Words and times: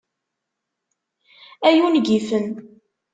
Ay 1.67 1.79
ungifen! 1.85 2.45